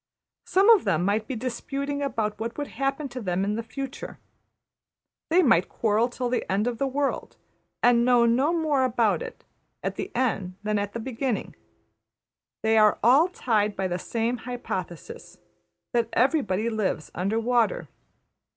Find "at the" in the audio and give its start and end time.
9.83-10.09, 10.79-10.99